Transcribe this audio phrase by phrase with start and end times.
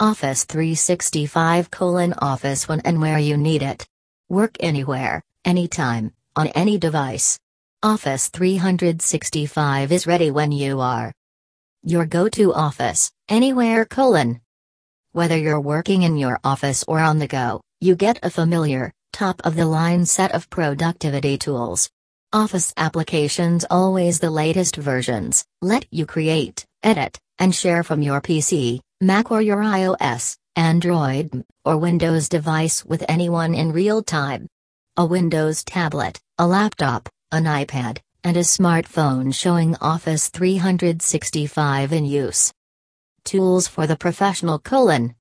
[0.00, 3.86] Office 365 colon Office when and where you need it.
[4.30, 7.38] Work anywhere, anytime, on any device.
[7.82, 11.12] Office 365 is ready when you are.
[11.82, 14.40] Your go-to office, anywhere colon.
[15.12, 20.06] Whether you're working in your office or on the go, you get a familiar, top-of-the-line
[20.06, 21.90] set of productivity tools.
[22.32, 28.80] Office applications always the latest versions, let you create, edit, and share from your PC,
[29.02, 34.46] Mac or your iOS, Android, or Windows device with anyone in real time.
[34.98, 42.52] A Windows tablet, a laptop, an iPad, and a smartphone showing Office 365 in use.
[43.24, 45.14] Tools for the professional colon.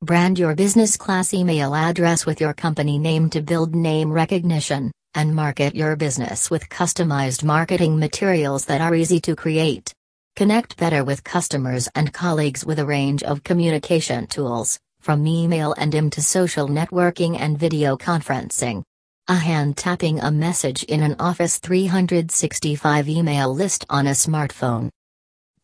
[0.00, 5.34] Brand your business class email address with your company name to build name recognition, and
[5.34, 9.92] market your business with customized marketing materials that are easy to create.
[10.38, 15.92] Connect better with customers and colleagues with a range of communication tools, from email and
[15.92, 18.84] IM to social networking and video conferencing.
[19.26, 24.90] A hand tapping a message in an Office 365 email list on a smartphone.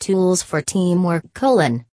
[0.00, 1.84] Tools for teamwork colon.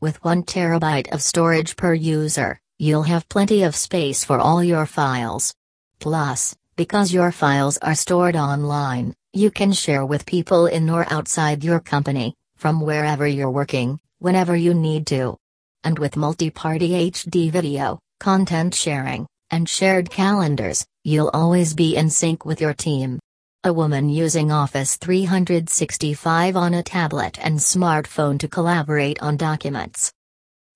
[0.00, 4.86] With 1 terabyte of storage per user, you'll have plenty of space for all your
[4.86, 5.54] files.
[6.00, 11.62] Plus, because your files are stored online, you can share with people in or outside
[11.62, 15.36] your company, from wherever you're working, whenever you need to.
[15.84, 22.10] And with multi party HD video, content sharing, and shared calendars, you'll always be in
[22.10, 23.20] sync with your team.
[23.62, 30.12] A woman using Office 365 on a tablet and smartphone to collaborate on documents.